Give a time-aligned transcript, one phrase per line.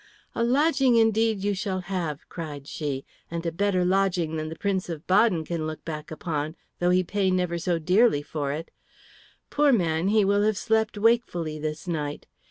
[0.33, 4.89] "A lodging indeed you shall have," cried she, "and a better lodging than the Prince
[4.89, 8.71] of Baden can look back upon, though he pay never so dearly for it.
[9.51, 12.25] Poor man, he will have slept wakefully this night!